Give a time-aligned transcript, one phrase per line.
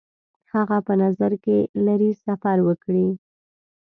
[0.53, 3.07] هغه په نظر کې لري سفر وکړي.